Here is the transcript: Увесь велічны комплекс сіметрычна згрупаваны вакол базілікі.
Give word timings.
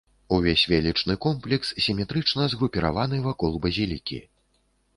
Увесь 0.35 0.61
велічны 0.71 1.15
комплекс 1.25 1.73
сіметрычна 1.85 2.47
згрупаваны 2.55 3.23
вакол 3.29 3.51
базілікі. 3.67 4.19